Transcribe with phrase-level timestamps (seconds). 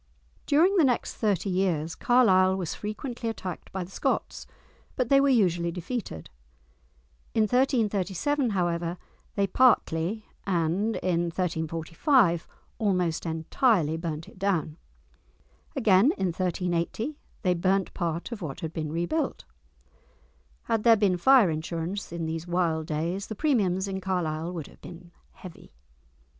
[0.47, 4.47] During the next thirty years Carlisle was frequently attacked by the Scots,
[4.95, 6.27] but they were usually defeated.
[7.35, 8.97] In 1337, however,
[9.35, 12.47] they partly, and in 1345
[12.79, 14.77] almost entirely burnt it down.
[15.75, 19.45] Again in 1380 they burnt part of what had been rebuilt!
[20.63, 24.81] Had there been fire insurance in these wild days, the premiums in Carlisle would have
[24.81, 25.73] been heavy!